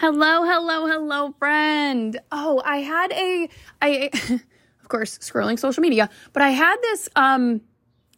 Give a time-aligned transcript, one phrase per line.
[0.00, 2.18] Hello, hello, hello, friend.
[2.32, 3.50] Oh, I had a,
[3.82, 4.08] I,
[4.82, 7.60] of course, scrolling social media, but I had this um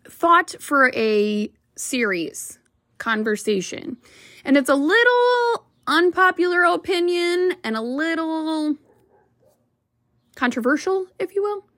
[0.08, 2.60] thought for a series
[2.98, 3.96] conversation,
[4.44, 8.76] and it's a little unpopular opinion and a little
[10.36, 11.71] controversial, if you will.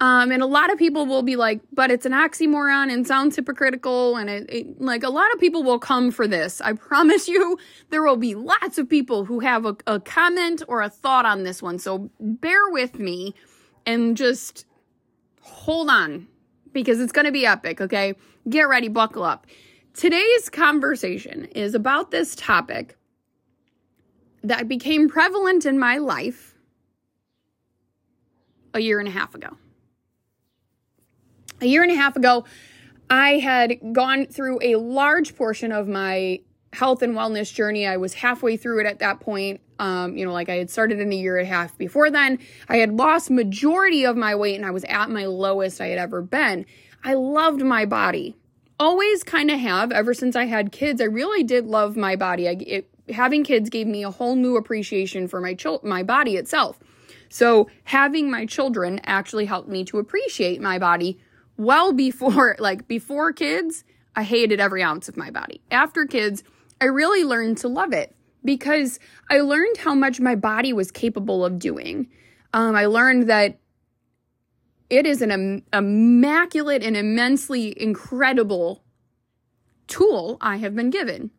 [0.00, 3.34] Um, and a lot of people will be like, but it's an oxymoron and sounds
[3.34, 4.16] hypocritical.
[4.16, 6.60] And it, it, like a lot of people will come for this.
[6.60, 7.58] I promise you,
[7.90, 11.42] there will be lots of people who have a, a comment or a thought on
[11.42, 11.78] this one.
[11.78, 13.34] So bear with me
[13.86, 14.66] and just
[15.40, 16.28] hold on
[16.72, 17.80] because it's going to be epic.
[17.80, 18.14] Okay.
[18.48, 19.46] Get ready, buckle up.
[19.94, 22.96] Today's conversation is about this topic
[24.44, 26.54] that became prevalent in my life
[28.74, 29.56] a year and a half ago
[31.60, 32.44] a year and a half ago,
[33.10, 36.40] I had gone through a large portion of my
[36.72, 37.86] health and wellness journey.
[37.86, 39.60] I was halfway through it at that point.
[39.78, 42.38] Um, you know, like I had started in a year and a half before then.
[42.68, 45.98] I had lost majority of my weight and I was at my lowest I had
[45.98, 46.66] ever been.
[47.02, 48.36] I loved my body.
[48.80, 51.00] Always kind of have ever since I had kids.
[51.00, 52.48] I really did love my body.
[52.48, 56.36] I, it, having kids gave me a whole new appreciation for my chil- my body
[56.36, 56.78] itself.
[57.28, 61.18] So having my children actually helped me to appreciate my body
[61.58, 63.84] well before, like before kids,
[64.16, 65.60] I hated every ounce of my body.
[65.70, 66.42] After kids,
[66.80, 68.14] I really learned to love it
[68.44, 68.98] because
[69.30, 72.08] I learned how much my body was capable of doing.
[72.54, 73.58] Um, I learned that
[74.88, 78.82] it is an Im- immaculate and immensely incredible
[79.86, 81.30] tool I have been given.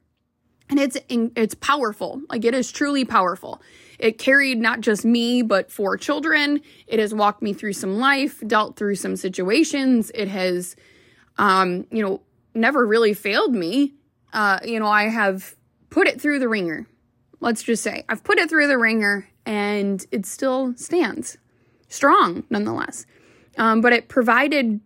[0.69, 2.21] And it's in, it's powerful.
[2.29, 3.61] Like it is truly powerful.
[3.99, 6.61] It carried not just me, but four children.
[6.87, 10.09] It has walked me through some life, dealt through some situations.
[10.15, 10.77] It has,
[11.37, 12.21] um, you know,
[12.53, 13.93] never really failed me.
[14.31, 15.55] Uh, you know, I have
[15.89, 16.87] put it through the ringer.
[17.41, 21.37] Let's just say I've put it through the ringer and it still stands
[21.89, 23.05] strong nonetheless.
[23.57, 24.79] Um, but it provided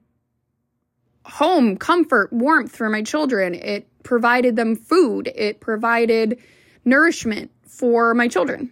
[1.26, 3.54] home, comfort, warmth for my children.
[3.54, 5.32] It provided them food.
[5.36, 6.40] It provided
[6.84, 8.72] nourishment for my children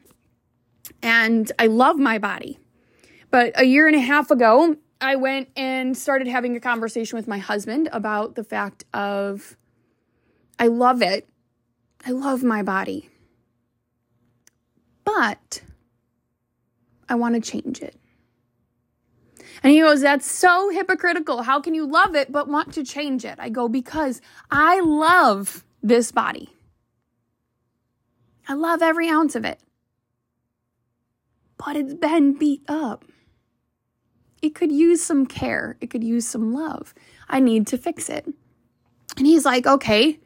[1.01, 2.59] and I love my body.
[3.29, 7.27] But a year and a half ago, I went and started having a conversation with
[7.27, 9.57] my husband about the fact of
[10.59, 11.27] I love it.
[12.05, 13.09] I love my body.
[15.03, 15.61] But
[17.09, 17.95] I want to change it.
[19.63, 21.43] And he goes, That's so hypocritical.
[21.43, 23.35] How can you love it but want to change it?
[23.39, 26.49] I go, Because I love this body.
[28.47, 29.59] I love every ounce of it
[31.63, 33.05] but it's been beat up.
[34.41, 36.93] It could use some care, it could use some love.
[37.29, 38.25] I need to fix it.
[39.17, 40.19] And he's like, okay,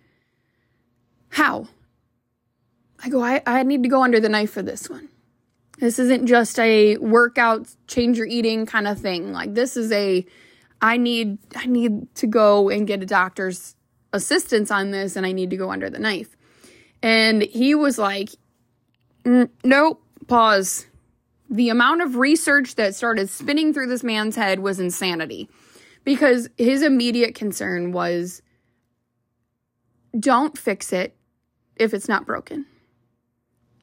[1.30, 1.68] how?
[3.04, 5.10] I go, I, I need to go under the knife for this one.
[5.80, 9.34] This isn't just a workout, change your eating kind of thing.
[9.34, 10.26] Like this is a
[10.82, 13.76] I need I need to go and get a doctor's
[14.14, 16.38] assistance on this and I need to go under the knife.
[17.04, 18.30] And he was like,
[19.26, 20.86] nope, pause
[21.50, 25.50] the amount of research that started spinning through this man's head was insanity
[26.04, 28.42] because his immediate concern was
[30.20, 31.16] don't fix it
[31.76, 32.66] if it's not broken.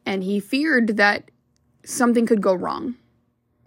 [0.05, 1.31] And he feared that
[1.85, 2.97] something could go wrong.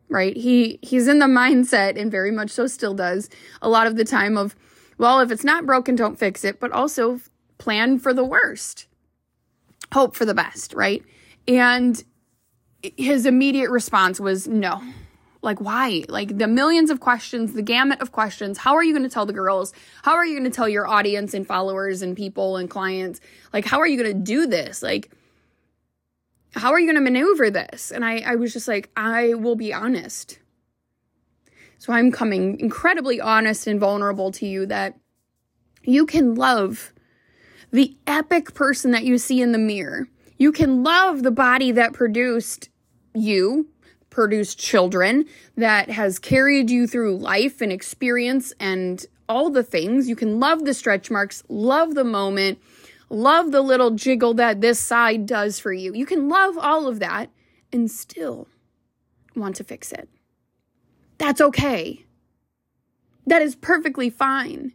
[0.07, 0.37] Right?
[0.37, 3.29] He he's in the mindset and very much so still does
[3.61, 4.55] a lot of the time of
[4.97, 7.19] well, if it's not broken, don't fix it, but also
[7.57, 8.87] plan for the worst.
[9.93, 11.03] Hope for the best, right?
[11.47, 12.01] And
[12.97, 14.81] his immediate response was no.
[15.41, 16.03] Like, why?
[16.09, 18.57] Like, the millions of questions, the gamut of questions.
[18.57, 19.73] How are you going to tell the girls?
[20.01, 23.21] How are you going to tell your audience and followers and people and clients?
[23.53, 24.81] Like, how are you going to do this?
[24.81, 25.11] Like,
[26.55, 27.91] how are you going to maneuver this?
[27.91, 30.39] And I, I was just like, I will be honest.
[31.77, 34.97] So I'm coming incredibly honest and vulnerable to you that
[35.83, 36.91] you can love
[37.71, 40.07] the epic person that you see in the mirror.
[40.37, 42.69] You can love the body that produced
[43.15, 43.69] you
[44.09, 45.25] produced children
[45.57, 50.07] that has carried you through life and experience and all the things.
[50.07, 52.59] You can love the stretch marks, love the moment,
[53.09, 55.93] love the little jiggle that this side does for you.
[55.93, 57.29] You can love all of that
[57.73, 58.47] and still
[59.35, 60.09] want to fix it.
[61.17, 62.05] That's okay.
[63.27, 64.73] That is perfectly fine.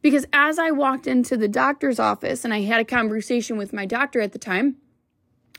[0.00, 3.86] Because as I walked into the doctor's office and I had a conversation with my
[3.86, 4.76] doctor at the time,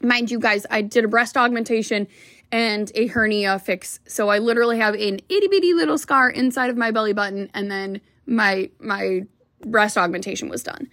[0.01, 2.07] Mind you guys, I did a breast augmentation
[2.51, 3.99] and a hernia fix.
[4.07, 7.71] So I literally have an itty bitty little scar inside of my belly button and
[7.71, 9.23] then my my
[9.61, 10.89] breast augmentation was done.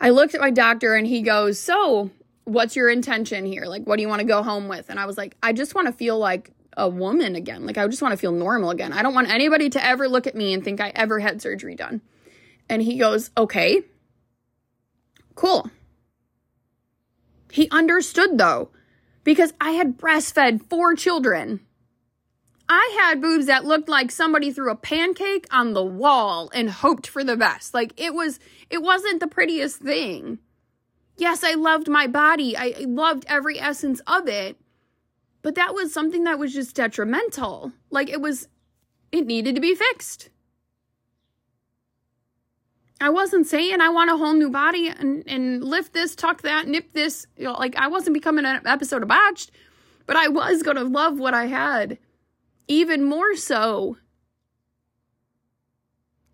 [0.00, 2.10] I looked at my doctor and he goes, "So,
[2.48, 3.66] what's your intention here?
[3.66, 4.88] Like, what do you want to go home with?
[4.88, 7.66] And I was like, I just want to feel like a woman again.
[7.66, 8.92] Like, I just want to feel normal again.
[8.92, 11.74] I don't want anybody to ever look at me and think I ever had surgery
[11.74, 12.00] done.
[12.68, 13.82] And he goes, Okay,
[15.34, 15.70] cool.
[17.50, 18.70] He understood though,
[19.24, 21.60] because I had breastfed four children.
[22.68, 27.06] I had boobs that looked like somebody threw a pancake on the wall and hoped
[27.06, 27.72] for the best.
[27.72, 30.38] Like it was, it wasn't the prettiest thing.
[31.16, 32.56] Yes, I loved my body.
[32.56, 34.58] I loved every essence of it.
[35.40, 37.72] But that was something that was just detrimental.
[37.90, 38.48] Like it was,
[39.10, 40.28] it needed to be fixed.
[43.00, 46.66] I wasn't saying I want a whole new body and, and lift this, tuck that,
[46.66, 47.26] nip this.
[47.36, 49.52] You know, like I wasn't becoming an episode of Botched,
[50.06, 51.98] but I was going to love what I had
[52.66, 53.96] even more so.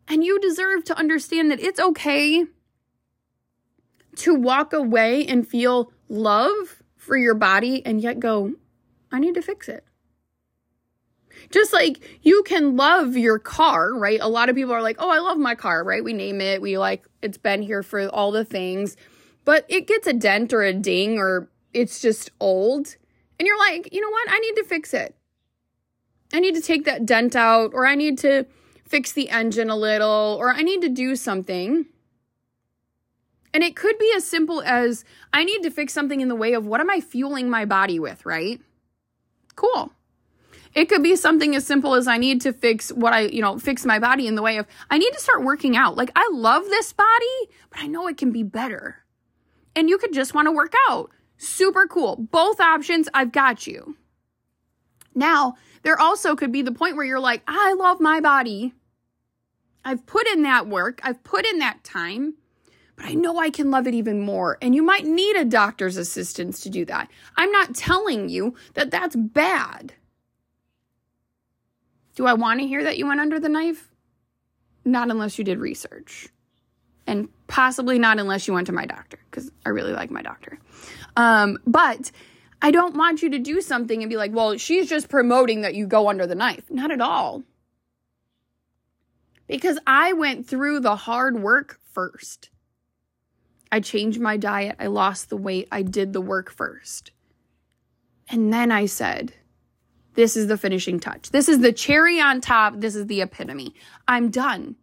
[0.08, 2.44] And you deserve to understand that it's okay
[4.16, 8.52] to walk away and feel love for your body and yet go,
[9.10, 9.84] I need to fix it.
[11.50, 14.18] Just like you can love your car, right?
[14.20, 16.02] A lot of people are like, oh, I love my car, right?
[16.02, 18.96] We name it, we like, it's been here for all the things,
[19.44, 22.96] but it gets a dent or a ding or it's just old.
[23.38, 24.30] And you're like, you know what?
[24.30, 25.16] I need to fix it.
[26.32, 28.46] I need to take that dent out, or I need to
[28.86, 31.86] fix the engine a little, or I need to do something.
[33.52, 36.54] And it could be as simple as I need to fix something in the way
[36.54, 38.60] of what am I fueling my body with, right?
[39.54, 39.92] Cool.
[40.74, 43.58] It could be something as simple as I need to fix what I, you know,
[43.58, 45.96] fix my body in the way of I need to start working out.
[45.96, 49.04] Like I love this body, but I know it can be better.
[49.76, 51.10] And you could just want to work out.
[51.36, 52.16] Super cool.
[52.16, 53.96] Both options, I've got you.
[55.14, 58.74] Now, there also could be the point where you're like, I love my body.
[59.84, 62.34] I've put in that work, I've put in that time,
[62.96, 64.56] but I know I can love it even more.
[64.62, 67.10] And you might need a doctor's assistance to do that.
[67.36, 69.92] I'm not telling you that that's bad.
[72.14, 73.90] Do I want to hear that you went under the knife?
[74.84, 76.28] Not unless you did research.
[77.06, 80.58] And possibly not unless you went to my doctor, because I really like my doctor.
[81.16, 82.10] Um, but
[82.62, 85.74] I don't want you to do something and be like, well, she's just promoting that
[85.74, 86.70] you go under the knife.
[86.70, 87.42] Not at all.
[89.46, 92.48] Because I went through the hard work first.
[93.70, 94.76] I changed my diet.
[94.78, 95.68] I lost the weight.
[95.70, 97.10] I did the work first.
[98.30, 99.34] And then I said,
[100.14, 101.30] this is the finishing touch.
[101.30, 102.74] This is the cherry on top.
[102.76, 103.74] This is the epitome.
[104.08, 104.76] I'm done.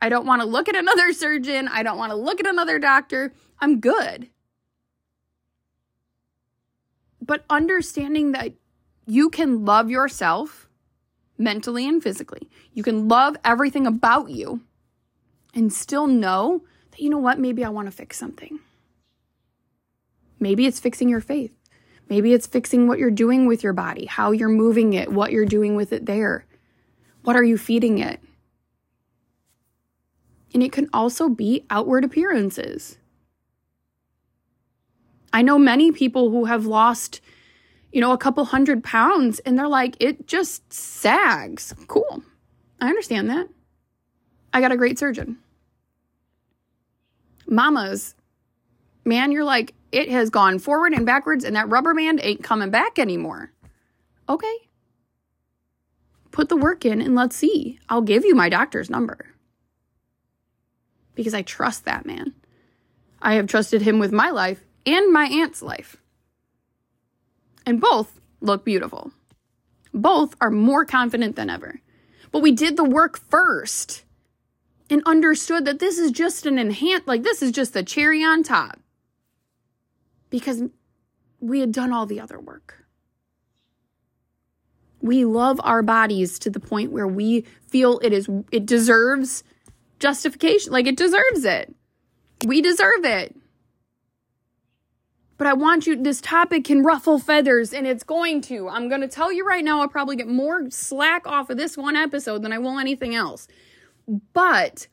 [0.00, 1.68] I don't want to look at another surgeon.
[1.68, 3.32] I don't want to look at another doctor.
[3.60, 4.28] I'm good
[7.22, 8.52] but understanding that
[9.06, 10.68] you can love yourself
[11.38, 12.50] mentally and physically.
[12.72, 14.62] You can love everything about you
[15.54, 18.58] and still know that, you know what, maybe I want to fix something.
[20.40, 21.56] Maybe it's fixing your faith.
[22.12, 25.46] Maybe it's fixing what you're doing with your body, how you're moving it, what you're
[25.46, 26.44] doing with it there.
[27.22, 28.20] What are you feeding it?
[30.52, 32.98] And it can also be outward appearances.
[35.32, 37.22] I know many people who have lost,
[37.92, 41.74] you know, a couple hundred pounds and they're like, it just sags.
[41.88, 42.22] Cool.
[42.78, 43.48] I understand that.
[44.52, 45.38] I got a great surgeon.
[47.46, 48.14] Mamas,
[49.04, 52.70] man, you're like, it has gone forward and backwards and that rubber band ain't coming
[52.70, 53.52] back anymore.
[54.28, 54.56] Okay.
[56.30, 57.78] Put the work in and let's see.
[57.88, 59.26] I'll give you my doctor's number
[61.14, 62.32] because I trust that man.
[63.20, 65.96] I have trusted him with my life and my aunt's life.
[67.66, 69.12] And both look beautiful.
[69.92, 71.80] Both are more confident than ever.
[72.32, 74.04] But we did the work first
[74.88, 78.42] and understood that this is just an enhance, like this is just the cherry on
[78.42, 78.78] top
[80.32, 80.64] because
[81.38, 82.84] we had done all the other work.
[85.00, 89.44] We love our bodies to the point where we feel it is, it deserves
[90.00, 90.72] justification.
[90.72, 91.72] Like it deserves it.
[92.44, 93.36] We deserve it
[95.42, 98.68] but I want you, this topic can ruffle feathers and it's going to.
[98.68, 101.76] I'm going to tell you right now, I'll probably get more slack off of this
[101.76, 103.48] one episode than I will anything else.
[104.32, 104.86] But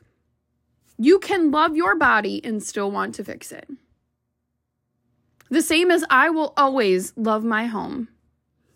[0.98, 3.70] you can love your body and still want to fix it.
[5.50, 8.08] The same as I will always love my home.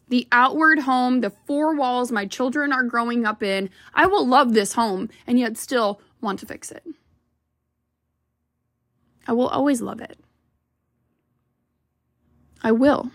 [0.09, 4.53] The outward home, the four walls my children are growing up in, I will love
[4.53, 6.83] this home and yet still want to fix it.
[9.27, 10.19] I will always love it.
[12.61, 13.11] I will.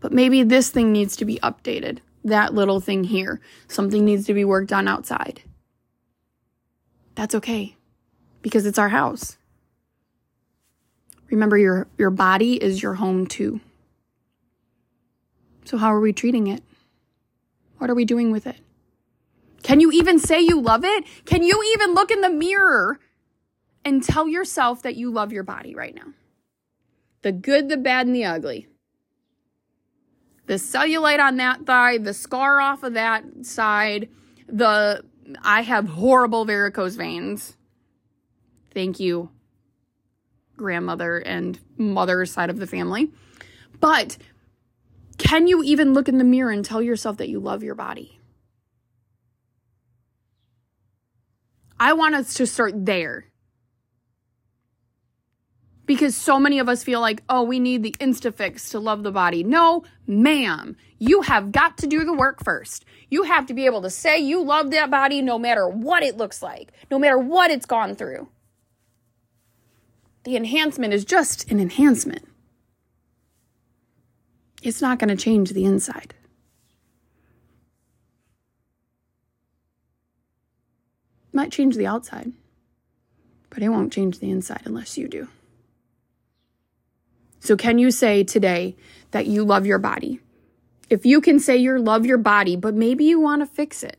[0.00, 1.98] But maybe this thing needs to be updated.
[2.24, 3.40] That little thing here.
[3.68, 5.42] Something needs to be worked on outside.
[7.14, 7.76] That's okay
[8.42, 9.36] because it's our house.
[11.30, 13.60] Remember, your, your body is your home too.
[15.64, 16.62] So, how are we treating it?
[17.78, 18.56] What are we doing with it?
[19.62, 21.04] Can you even say you love it?
[21.24, 22.98] Can you even look in the mirror
[23.84, 26.12] and tell yourself that you love your body right now?
[27.22, 28.66] The good, the bad, and the ugly.
[30.46, 34.08] The cellulite on that thigh, the scar off of that side,
[34.48, 35.04] the
[35.42, 37.56] I have horrible varicose veins.
[38.72, 39.30] Thank you,
[40.60, 43.10] grandmother and mother's side of the family.
[43.80, 44.16] But
[45.18, 48.20] can you even look in the mirror and tell yourself that you love your body?
[51.78, 53.26] I want us to start there.
[55.86, 59.10] Because so many of us feel like, oh, we need the Instafix to love the
[59.10, 59.42] body.
[59.42, 60.76] No, ma'am.
[60.98, 62.84] You have got to do the work first.
[63.08, 66.16] You have to be able to say you love that body no matter what it
[66.16, 68.28] looks like, no matter what it's gone through.
[70.24, 72.26] The enhancement is just an enhancement.
[74.62, 76.14] It's not going to change the inside.
[81.32, 82.32] Might change the outside,
[83.48, 85.28] but it won't change the inside unless you do.
[87.38, 88.76] So, can you say today
[89.12, 90.20] that you love your body?
[90.90, 93.98] If you can say you love your body, but maybe you want to fix it,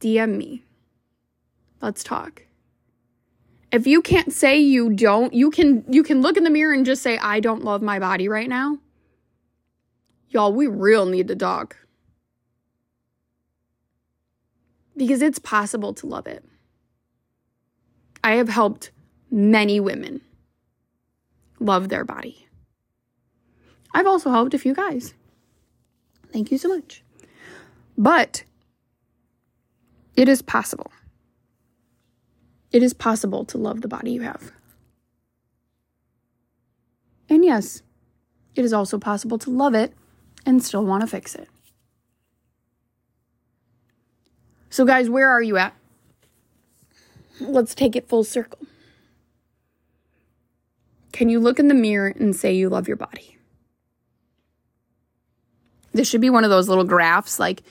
[0.00, 0.62] DM me.
[1.82, 2.44] Let's talk
[3.72, 6.84] if you can't say you don't, you can you can look in the mirror and
[6.84, 8.78] just say I don't love my body right now.
[10.28, 11.78] Y'all, we real need to talk.
[14.94, 16.44] Because it's possible to love it.
[18.22, 18.90] I have helped
[19.30, 20.20] many women
[21.58, 22.46] love their body.
[23.94, 25.14] I've also helped a few guys.
[26.30, 27.02] Thank you so much.
[27.96, 28.44] But
[30.14, 30.92] it is possible.
[32.72, 34.52] It is possible to love the body you have.
[37.28, 37.82] And yes,
[38.54, 39.92] it is also possible to love it
[40.44, 41.48] and still want to fix it.
[44.70, 45.74] So, guys, where are you at?
[47.40, 48.58] Let's take it full circle.
[51.12, 53.36] Can you look in the mirror and say you love your body?
[55.92, 57.62] This should be one of those little graphs like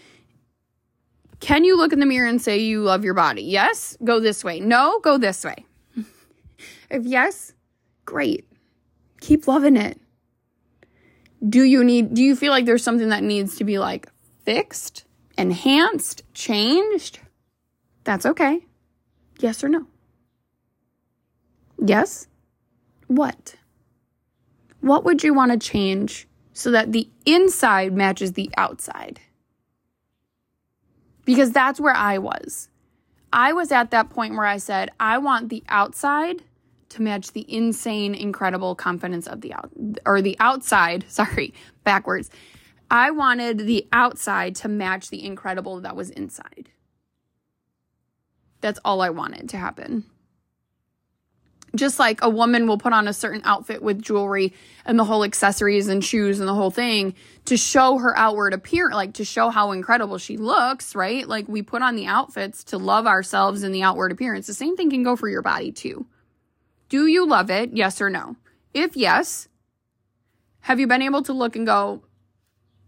[1.41, 3.41] can you look in the mirror and say you love your body?
[3.41, 4.59] Yes, go this way.
[4.59, 5.65] No, go this way.
[6.89, 7.53] if yes,
[8.05, 8.47] great.
[9.19, 9.99] Keep loving it.
[11.47, 14.07] Do you need do you feel like there's something that needs to be like
[14.45, 15.05] fixed,
[15.37, 17.19] enhanced, changed?
[18.03, 18.65] That's okay.
[19.39, 19.87] Yes or no?
[21.83, 22.27] Yes?
[23.07, 23.55] What?
[24.81, 29.19] What would you want to change so that the inside matches the outside?
[31.31, 32.67] Because that's where I was.
[33.31, 36.43] I was at that point where I said, I want the outside
[36.89, 39.71] to match the insane, incredible confidence of the out
[40.05, 41.53] or the outside, sorry,
[41.85, 42.29] backwards.
[42.89, 46.69] I wanted the outside to match the incredible that was inside.
[48.59, 50.03] That's all I wanted to happen
[51.75, 54.53] just like a woman will put on a certain outfit with jewelry
[54.85, 57.13] and the whole accessories and shoes and the whole thing
[57.45, 61.27] to show her outward appearance, like to show how incredible she looks, right?
[61.27, 64.47] Like we put on the outfits to love ourselves in the outward appearance.
[64.47, 66.05] The same thing can go for your body too.
[66.89, 67.71] Do you love it?
[67.73, 68.35] Yes or no?
[68.73, 69.47] If yes,
[70.61, 72.03] have you been able to look and go,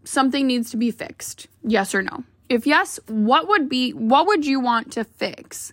[0.04, 1.48] something needs to be fixed?
[1.62, 2.24] Yes or no?
[2.48, 5.72] If yes, what would be, what would you want to fix?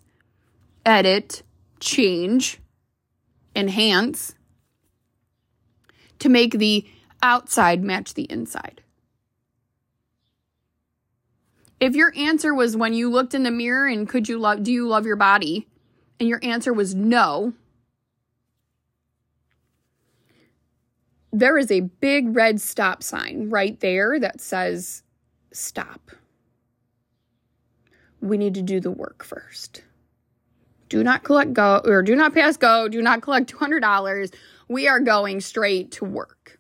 [0.86, 1.44] Edit,
[1.80, 2.60] change,
[3.56, 4.36] enhance
[6.20, 6.86] to make the
[7.22, 8.82] outside match the inside.
[11.80, 14.72] If your answer was when you looked in the mirror and could you love do
[14.72, 15.68] you love your body
[16.20, 17.54] and your answer was no,
[21.34, 25.02] there is a big red stop sign right there that says
[25.52, 26.12] stop.
[28.22, 29.82] We need to do the work first
[30.92, 34.34] do not collect go or do not pass go, do not collect $200.
[34.68, 36.60] We are going straight to work.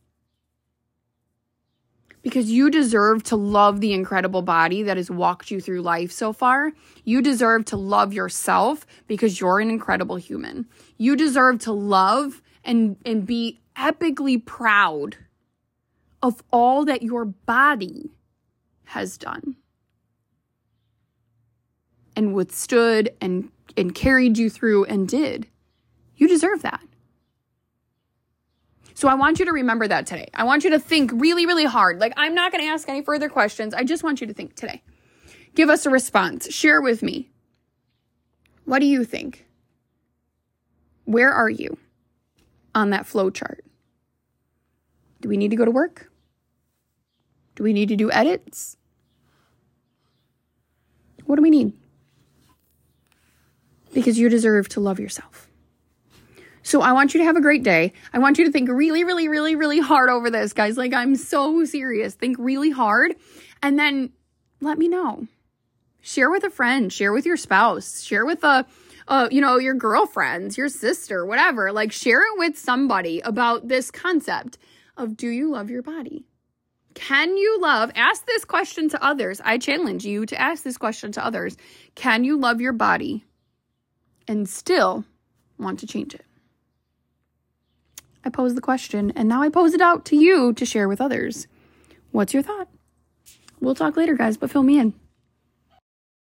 [2.21, 6.31] Because you deserve to love the incredible body that has walked you through life so
[6.31, 6.71] far.
[7.03, 10.65] You deserve to love yourself because you're an incredible human.
[10.97, 15.17] You deserve to love and, and be epically proud
[16.23, 18.11] of all that your body
[18.85, 19.57] has done
[22.15, 25.47] and withstood and and carried you through and did.
[26.15, 26.81] You deserve that.
[28.93, 30.29] So I want you to remember that today.
[30.33, 31.99] I want you to think really, really hard.
[31.99, 33.73] Like, I'm not going to ask any further questions.
[33.73, 34.83] I just want you to think today.
[35.55, 36.53] Give us a response.
[36.53, 37.31] Share with me.
[38.65, 39.47] What do you think?
[41.05, 41.77] Where are you?
[42.73, 43.65] on that flow chart?
[45.21, 46.11] Do we need to go to work?
[47.55, 48.77] Do we need to do edits?
[51.25, 51.73] What do we need?
[53.93, 55.47] Because you deserve to love yourself.
[56.63, 57.93] So I want you to have a great day.
[58.13, 60.77] I want you to think really, really, really, really hard over this, guys.
[60.77, 62.13] Like, I'm so serious.
[62.13, 63.15] Think really hard
[63.63, 64.11] and then
[64.59, 65.27] let me know.
[66.01, 68.65] Share with a friend, share with your spouse, share with a,
[69.07, 71.71] uh, you know, your girlfriends, your sister, whatever.
[71.71, 74.57] Like, share it with somebody about this concept
[74.97, 76.25] of do you love your body?
[76.93, 77.91] Can you love?
[77.95, 79.41] Ask this question to others.
[79.43, 81.55] I challenge you to ask this question to others.
[81.95, 83.23] Can you love your body
[84.27, 85.05] and still
[85.57, 86.25] want to change it?
[88.23, 91.01] I pose the question and now I pose it out to you to share with
[91.01, 91.47] others.
[92.11, 92.67] What's your thought?
[93.59, 94.93] We'll talk later, guys, but fill me in.